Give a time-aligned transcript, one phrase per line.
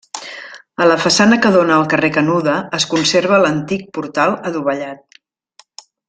[0.83, 5.21] A la façana que dóna al carrer Canuda es conserva l'antic portal adovellat.